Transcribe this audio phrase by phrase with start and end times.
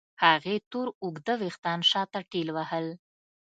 [0.25, 2.87] هغې تور اوږده وېښتان شاته ټېلوهل.